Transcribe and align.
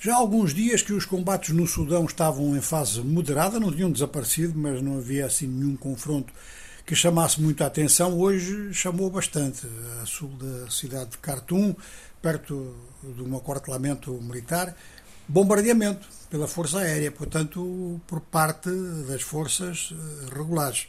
Já 0.00 0.14
há 0.14 0.16
alguns 0.16 0.54
dias 0.54 0.80
que 0.80 0.92
os 0.92 1.04
combates 1.04 1.50
no 1.50 1.66
Sudão 1.66 2.04
estavam 2.04 2.56
em 2.56 2.60
fase 2.60 3.00
moderada, 3.00 3.58
não 3.58 3.72
tinham 3.72 3.90
desaparecido, 3.90 4.56
mas 4.56 4.80
não 4.80 4.98
havia 4.98 5.26
assim 5.26 5.48
nenhum 5.48 5.76
confronto 5.76 6.32
que 6.86 6.94
chamasse 6.94 7.40
muito 7.40 7.64
a 7.64 7.66
atenção. 7.66 8.16
Hoje 8.16 8.72
chamou 8.72 9.10
bastante, 9.10 9.66
a 10.00 10.06
sul 10.06 10.28
da 10.36 10.70
cidade 10.70 11.10
de 11.10 11.18
Khartoum, 11.18 11.74
perto 12.22 12.76
de 13.02 13.20
um 13.24 13.36
acortelamento 13.36 14.12
militar, 14.22 14.72
bombardeamento 15.26 16.06
pela 16.30 16.46
Força 16.46 16.78
Aérea, 16.78 17.10
portanto, 17.10 18.00
por 18.06 18.20
parte 18.20 18.70
das 19.08 19.22
forças 19.22 19.92
eh, 19.92 20.32
regulares. 20.32 20.86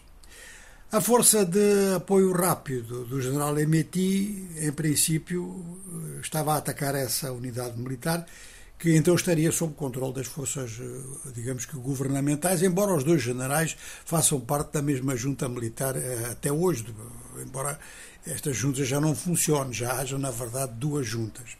A 0.91 1.01
força 1.01 1.43
de 1.43 1.95
apoio 1.95 2.31
rápido 2.31 3.05
do 3.05 3.19
general 3.19 3.57
Emeti, 3.57 4.47
em 4.59 4.71
princípio, 4.71 5.65
eh, 6.15 6.19
estava 6.21 6.53
a 6.53 6.57
atacar 6.57 6.93
essa 6.93 7.31
unidade 7.31 7.75
militar 7.79 8.23
que 8.79 8.95
então 8.95 9.13
estaria 9.13 9.51
sob 9.51 9.73
controle 9.73 10.13
das 10.13 10.25
forças, 10.25 10.79
eh, 10.79 11.31
digamos 11.35 11.65
que 11.65 11.75
governamentais, 11.75 12.63
embora 12.63 12.95
os 12.95 13.03
dois 13.03 13.21
generais 13.21 13.75
façam 14.05 14.39
parte 14.39 14.71
da 14.71 14.81
mesma 14.81 15.17
junta 15.17 15.49
militar 15.49 15.97
eh, 15.97 16.29
até 16.31 16.49
hoje, 16.49 16.85
embora 17.45 17.77
estas 18.25 18.55
juntas 18.55 18.87
já 18.87 19.01
não 19.01 19.13
funcionem, 19.13 19.73
já 19.73 19.99
haja, 19.99 20.17
na 20.17 20.31
verdade, 20.31 20.71
duas 20.77 21.05
juntas. 21.05 21.57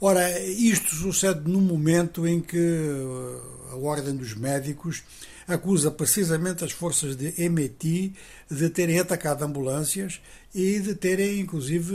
Ora, 0.00 0.40
isto 0.40 0.94
sucede 0.94 1.50
num 1.50 1.60
momento 1.60 2.26
em 2.26 2.40
que 2.40 2.56
eh, 2.56 3.72
a 3.72 3.76
Ordem 3.76 4.16
dos 4.16 4.34
Médicos 4.34 5.02
acusa 5.46 5.90
precisamente 5.90 6.64
as 6.64 6.72
forças 6.72 7.16
de 7.16 7.34
Emeti 7.40 8.14
de 8.50 8.68
terem 8.70 8.98
atacado 8.98 9.44
ambulâncias 9.44 10.20
e 10.54 10.80
de 10.80 10.94
terem, 10.94 11.40
inclusive, 11.40 11.94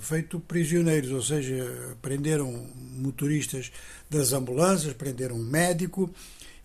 feito 0.00 0.38
prisioneiros, 0.38 1.10
ou 1.10 1.22
seja, 1.22 1.96
prenderam 2.00 2.66
motoristas 2.96 3.72
das 4.08 4.32
ambulâncias, 4.32 4.92
prenderam 4.92 5.36
um 5.36 5.44
médico 5.44 6.10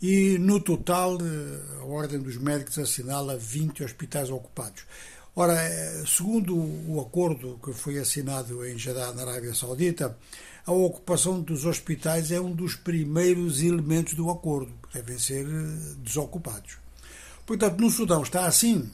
e, 0.01 0.37
no 0.37 0.59
total, 0.59 1.17
a 1.79 1.85
Ordem 1.85 2.19
dos 2.19 2.37
Médicos 2.37 2.77
assinala 2.77 3.37
20 3.37 3.83
hospitais 3.83 4.29
ocupados. 4.29 4.83
Ora, 5.35 5.57
segundo 6.05 6.55
o 6.55 6.99
acordo 6.99 7.59
que 7.63 7.71
foi 7.71 7.97
assinado 7.97 8.65
em 8.65 8.77
Jeddah, 8.77 9.13
na 9.13 9.21
Arábia 9.21 9.53
Saudita, 9.53 10.17
a 10.65 10.71
ocupação 10.71 11.39
dos 11.41 11.65
hospitais 11.65 12.31
é 12.31 12.39
um 12.39 12.51
dos 12.51 12.75
primeiros 12.75 13.61
elementos 13.61 14.13
do 14.13 14.29
acordo, 14.29 14.71
devem 14.93 15.17
ser 15.17 15.45
eh, 15.45 15.95
desocupados. 16.03 16.77
Portanto, 17.45 17.79
no 17.79 17.89
Sudão 17.89 18.21
está 18.21 18.45
assim. 18.45 18.91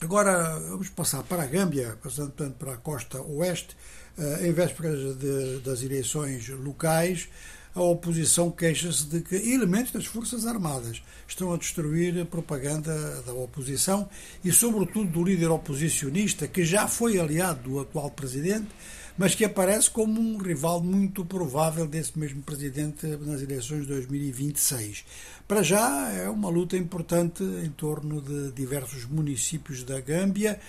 Agora 0.00 0.58
vamos 0.58 0.88
passar 0.88 1.22
para 1.22 1.44
a 1.44 1.46
Gâmbia, 1.46 1.96
passando 2.02 2.32
portanto, 2.32 2.56
para 2.56 2.74
a 2.74 2.76
costa 2.76 3.22
oeste, 3.22 3.76
eh, 4.18 4.48
em 4.48 4.52
vésperas 4.52 5.16
de, 5.16 5.60
das 5.60 5.82
eleições 5.82 6.48
locais 6.48 7.28
a 7.74 7.80
oposição 7.80 8.50
queixa-se 8.50 9.06
de 9.06 9.20
que 9.20 9.34
elementos 9.34 9.92
das 9.92 10.04
Forças 10.04 10.46
Armadas 10.46 11.02
estão 11.26 11.52
a 11.52 11.56
destruir 11.56 12.20
a 12.20 12.24
propaganda 12.26 13.22
da 13.22 13.32
oposição 13.32 14.08
e, 14.44 14.52
sobretudo, 14.52 15.10
do 15.10 15.24
líder 15.24 15.50
oposicionista, 15.50 16.46
que 16.46 16.64
já 16.64 16.86
foi 16.86 17.18
aliado 17.18 17.70
do 17.70 17.80
atual 17.80 18.10
presidente, 18.10 18.68
mas 19.16 19.34
que 19.34 19.44
aparece 19.44 19.90
como 19.90 20.20
um 20.20 20.36
rival 20.36 20.82
muito 20.82 21.24
provável 21.24 21.86
desse 21.86 22.18
mesmo 22.18 22.42
presidente 22.42 23.06
nas 23.06 23.40
eleições 23.40 23.82
de 23.82 23.88
2026. 23.88 25.04
Para 25.48 25.62
já, 25.62 26.10
é 26.10 26.28
uma 26.28 26.50
luta 26.50 26.76
importante 26.76 27.42
em 27.42 27.70
torno 27.70 28.20
de 28.20 28.52
diversos 28.52 29.06
municípios 29.06 29.82
da 29.82 30.00
Gâmbia. 30.00 30.60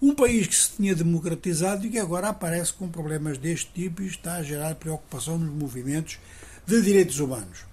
Um 0.00 0.14
país 0.14 0.48
que 0.48 0.54
se 0.54 0.72
tinha 0.72 0.96
democratizado 0.96 1.86
e 1.86 1.90
que 1.90 1.98
agora 1.98 2.28
aparece 2.28 2.72
com 2.72 2.88
problemas 2.88 3.38
deste 3.38 3.70
tipo 3.72 4.02
e 4.02 4.08
está 4.08 4.34
a 4.34 4.42
gerar 4.42 4.74
preocupação 4.74 5.38
nos 5.38 5.52
movimentos 5.54 6.18
de 6.66 6.82
direitos 6.82 7.18
humanos. 7.18 7.64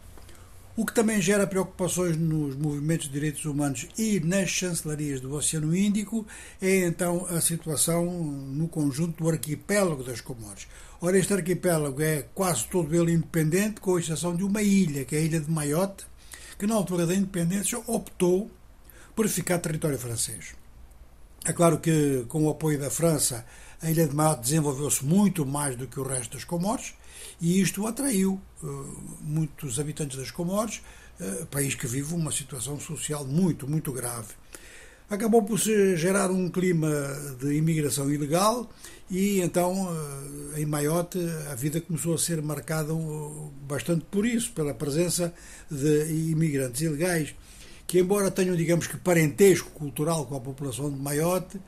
O 0.80 0.86
que 0.86 0.94
também 0.94 1.22
gera 1.22 1.46
preocupações 1.46 2.16
nos 2.16 2.56
movimentos 2.56 3.08
de 3.08 3.12
direitos 3.12 3.44
humanos 3.44 3.86
e 3.98 4.22
nas 4.22 4.50
chancelarias 4.50 5.20
do 5.20 5.34
Oceano 5.34 5.76
Índico 5.76 6.26
é 6.62 6.86
então 6.86 7.26
a 7.30 7.42
situação 7.42 8.06
no 8.06 8.66
conjunto 8.70 9.22
do 9.22 9.30
arquipélago 9.30 10.06
das 10.06 10.22
Comores. 10.22 10.68
Ora, 11.02 11.18
este 11.18 11.34
arquipélago 11.34 12.02
é 12.02 12.26
quase 12.34 12.66
todo 12.68 12.96
ele 12.96 13.12
independente, 13.12 13.82
com 13.82 14.00
exceção 14.00 14.34
de 14.34 14.44
uma 14.44 14.62
ilha, 14.62 15.04
que 15.04 15.18
é 15.18 15.20
a 15.20 15.22
ilha 15.22 15.42
de 15.42 15.52
Mayotte, 15.52 16.06
que 16.58 16.66
na 16.66 16.76
altura 16.76 17.06
da 17.06 17.14
independência 17.14 17.78
optou 17.86 18.50
por 19.14 19.28
ficar 19.28 19.60
território 19.60 20.00
francês. 20.00 20.59
É 21.46 21.54
claro 21.54 21.80
que, 21.80 22.26
com 22.28 22.46
o 22.46 22.50
apoio 22.50 22.80
da 22.80 22.90
França, 22.90 23.46
a 23.82 23.90
ilha 23.90 24.08
de 24.08 24.16
Mayotte 24.16 24.42
desenvolveu-se 24.42 25.04
muito 25.06 25.46
mais 25.46 25.76
do 25.76 25.88
que 25.88 26.00
o 26.00 26.04
resto 26.04 26.34
das 26.34 26.44
Comores, 26.44 26.94
e 27.40 27.62
isto 27.62 27.88
atraiu 27.88 28.40
uh, 28.62 28.68
muitos 29.22 29.80
habitantes 29.80 30.18
das 30.18 30.32
Comores, 30.32 30.82
uh, 31.20 31.46
país 31.46 31.76
que 31.76 31.88
vive 31.88 32.14
uma 32.14 32.32
situação 32.32 32.80
social 32.80 33.26
muito, 33.26 33.68
muito 33.68 33.92
grave. 33.92 34.34
Acabou 35.10 35.42
por 35.42 35.60
se 35.60 35.96
gerar 35.96 36.30
um 36.30 36.50
clima 36.50 36.92
de 37.40 37.56
imigração 37.56 38.12
ilegal 38.12 38.70
e 39.10 39.40
então 39.42 39.88
uh, 39.88 40.60
em 40.60 40.66
Maiote 40.66 41.18
a 41.50 41.56
vida 41.56 41.82
começou 41.82 42.14
a 42.14 42.18
ser 42.18 42.42
marcada 42.44 42.94
bastante 43.68 44.06
por 44.12 44.26
isso, 44.26 44.52
pela 44.52 44.74
presença 44.74 45.34
de 45.72 46.30
imigrantes 46.30 46.82
ilegais 46.82 47.34
que 47.90 47.98
embora 47.98 48.30
tenham, 48.30 48.56
digamos 48.56 48.86
que, 48.86 48.98
parentesco 48.98 49.72
cultural 49.72 50.28
com 50.28 50.38
a 50.38 50.40
população 50.40 50.92
de 50.92 50.96
Maiote, 50.96 51.60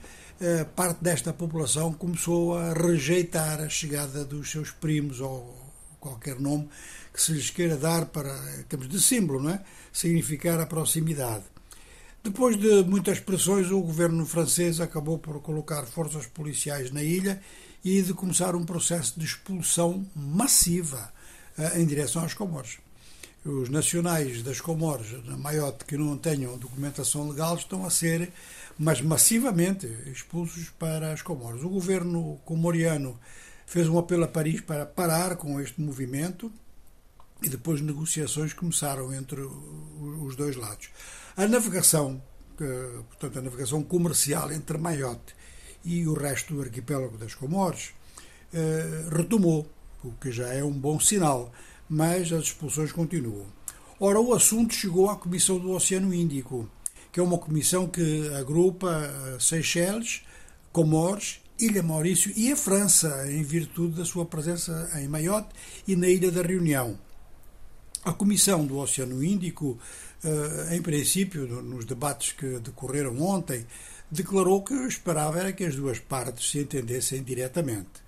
parte 0.76 1.04
desta 1.04 1.34
população 1.34 1.92
começou 1.94 2.56
a 2.56 2.74
rejeitar 2.74 3.59
a 3.59 3.68
chegada 3.68 4.24
dos 4.24 4.52
seus 4.52 4.70
primos 4.70 5.20
ou 5.20 5.52
qualquer 6.00 6.40
nome 6.40 6.70
que 7.12 7.20
se 7.20 7.32
lhes 7.32 7.50
queira 7.50 7.76
dar 7.76 8.06
para, 8.06 8.32
em 8.59 8.64
termos 8.66 8.88
de 8.88 9.02
símbolo, 9.02 9.42
não 9.42 9.50
é? 9.50 9.64
significar 9.92 10.59
a 10.59 10.68
proximidade. 10.68 11.44
Depois 12.24 12.56
de 12.56 12.84
muitas 12.84 13.20
pressões, 13.20 13.72
o 13.72 13.82
governo 13.82 14.24
francês 14.24 14.80
acabou 14.80 15.18
por 15.18 15.42
colocar 15.42 15.88
forças 15.88 16.28
policiais 16.28 16.92
na 16.92 17.02
ilha 17.02 17.42
e 17.84 18.00
de 18.00 18.14
começar 18.14 18.56
um 18.56 18.64
processo 18.64 19.20
de 19.20 19.26
expulsão 19.26 20.06
massiva 20.16 21.12
eh, 21.58 21.82
em 21.82 21.86
direção 21.88 22.24
às 22.24 22.36
Comores. 22.36 22.78
Os 23.44 23.69
nacionais 23.69 24.44
das 24.44 24.62
Comores, 24.62 25.13
na 25.25 25.35
Maiote, 25.35 25.84
que 25.85 25.97
não 25.97 26.16
tenham 26.16 26.56
documentação 26.59 27.28
legal, 27.28 27.56
estão 27.56 27.84
a 27.84 27.90
ser, 27.90 28.31
mas 28.78 29.02
massivamente, 29.02 29.88
expulsos 30.06 30.69
para 30.78 31.12
as 31.12 31.24
Comores. 31.24 31.63
O 31.63 31.69
governo 31.69 32.40
comoriano 32.46 33.19
fez 33.66 33.88
um 33.90 33.97
apelo 33.97 34.25
a 34.25 34.28
Paris 34.28 34.62
para 34.62 34.85
parar 34.85 35.38
com 35.38 35.59
este 35.59 35.81
movimento 35.81 36.52
e 37.41 37.50
depois 37.50 37.81
negociações 37.81 38.53
começaram 38.53 39.12
entre 39.12 39.41
os 39.41 40.35
dois 40.35 40.56
lados. 40.56 40.90
A 41.35 41.47
navegação, 41.47 42.22
portanto, 42.58 43.40
a 43.40 43.41
navegação 43.41 43.81
comercial 43.81 44.52
entre 44.52 44.78
Mayotte 44.78 45.34
e 45.84 46.06
o 46.06 46.13
resto 46.13 46.53
do 46.53 46.62
arquipélago 46.62 47.18
das 47.18 47.34
Comores 47.34 47.91
eh, 48.53 49.06
retomou, 49.12 49.68
o 50.03 50.12
que 50.12 50.31
já 50.31 50.53
é 50.53 50.63
um 50.63 50.72
bom 50.72 51.00
sinal, 51.00 51.52
mas 51.91 52.31
as 52.31 52.46
expulsões 52.46 52.94
continuam. 52.94 53.46
Ora, 54.00 54.18
o 54.22 54.34
assunto 54.34 54.74
chegou 54.74 55.09
à 55.09 55.18
Comissão 55.18 55.59
do 55.59 55.72
Oceano 55.72 56.13
Índico, 56.13 56.69
que 57.12 57.19
é 57.19 57.24
uma 57.24 57.38
comissão 57.38 57.85
que 57.85 58.29
agrupa 58.34 58.90
eh, 58.90 59.38
Seychelles, 59.41 60.22
Comores 60.72 61.41
Ilha 61.59 61.84
Maurício 61.84 62.31
e 62.35 62.50
a 62.50 62.56
França, 62.56 63.29
em 63.29 63.44
virtude 63.44 63.97
da 63.97 64.06
sua 64.06 64.25
presença 64.25 64.90
em 64.96 65.07
Mayotte 65.09 65.50
e 65.85 65.97
na 65.97 66.07
Ilha 66.07 66.31
da 66.31 66.41
Reunião. 66.41 66.97
A 68.06 68.13
Comissão 68.13 68.66
do 68.66 68.78
Oceano 68.78 69.22
Índico, 69.22 69.78
eh, 70.23 70.75
em 70.78 70.81
princípio, 70.81 71.46
nos 71.62 71.84
debates 71.84 72.31
que 72.31 72.58
decorreram 72.59 73.22
ontem, 73.22 73.68
declarou 74.09 74.63
que 74.63 74.73
esperava 74.88 75.40
era 75.40 75.52
que 75.52 75.66
as 75.66 75.75
duas 75.75 76.00
partes 76.00 76.50
se 76.50 76.59
entendessem 76.59 77.22
diretamente. 77.22 78.01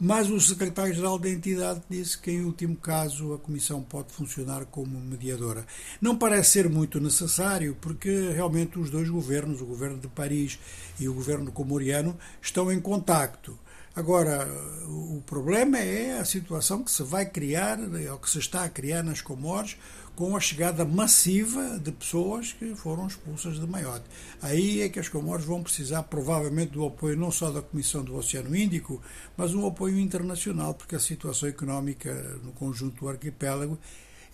Mas 0.00 0.30
o 0.30 0.40
secretário-geral 0.40 1.18
da 1.18 1.28
entidade 1.28 1.82
disse 1.90 2.16
que, 2.16 2.30
em 2.30 2.44
último 2.44 2.76
caso, 2.76 3.34
a 3.34 3.38
Comissão 3.38 3.82
pode 3.82 4.12
funcionar 4.12 4.64
como 4.66 5.00
mediadora. 5.00 5.66
Não 6.00 6.16
parece 6.16 6.52
ser 6.52 6.68
muito 6.68 7.00
necessário, 7.00 7.76
porque 7.80 8.30
realmente 8.30 8.78
os 8.78 8.90
dois 8.90 9.08
governos, 9.08 9.60
o 9.60 9.66
governo 9.66 9.98
de 9.98 10.06
Paris 10.06 10.56
e 11.00 11.08
o 11.08 11.14
governo 11.14 11.50
comoriano, 11.50 12.16
estão 12.40 12.70
em 12.70 12.80
contacto. 12.80 13.58
Agora, 13.94 14.48
o 14.86 15.22
problema 15.26 15.78
é 15.78 16.18
a 16.18 16.24
situação 16.24 16.84
que 16.84 16.90
se 16.90 17.02
vai 17.02 17.26
criar, 17.26 17.78
ou 18.12 18.18
que 18.18 18.30
se 18.30 18.38
está 18.38 18.64
a 18.64 18.68
criar 18.68 19.02
nas 19.02 19.20
Comores, 19.20 19.76
com 20.14 20.36
a 20.36 20.40
chegada 20.40 20.84
massiva 20.84 21.78
de 21.78 21.92
pessoas 21.92 22.52
que 22.52 22.74
foram 22.74 23.06
expulsas 23.06 23.60
de 23.60 23.66
Maiote. 23.66 24.04
Aí 24.42 24.82
é 24.82 24.88
que 24.88 24.98
as 24.98 25.08
Comores 25.08 25.44
vão 25.44 25.62
precisar 25.62 26.02
provavelmente 26.02 26.72
do 26.72 26.84
apoio 26.84 27.16
não 27.16 27.30
só 27.30 27.52
da 27.52 27.62
Comissão 27.62 28.02
do 28.02 28.16
Oceano 28.16 28.54
Índico, 28.54 29.00
mas 29.36 29.54
um 29.54 29.64
apoio 29.64 29.98
internacional, 29.98 30.74
porque 30.74 30.96
a 30.96 31.00
situação 31.00 31.48
económica 31.48 32.12
no 32.42 32.50
conjunto 32.52 33.04
do 33.04 33.08
arquipélago 33.08 33.78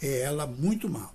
é 0.01 0.21
ela 0.21 0.47
muito 0.47 0.89
má. 0.89 1.11